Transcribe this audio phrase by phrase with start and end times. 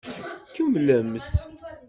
[0.53, 1.29] Kemmlemt!